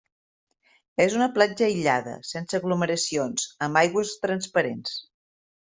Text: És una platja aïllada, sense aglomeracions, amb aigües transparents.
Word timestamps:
És 1.05 1.17
una 1.17 1.27
platja 1.35 1.67
aïllada, 1.67 2.15
sense 2.31 2.59
aglomeracions, 2.63 3.47
amb 3.69 3.81
aigües 3.83 4.19
transparents. 4.27 4.99